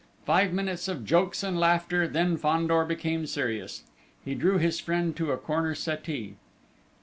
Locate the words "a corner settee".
5.31-6.37